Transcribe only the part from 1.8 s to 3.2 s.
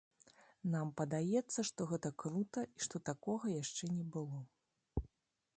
гэта крута, і што